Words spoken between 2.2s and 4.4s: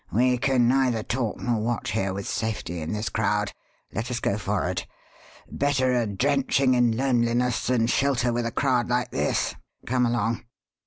safety in this crowd. Let us go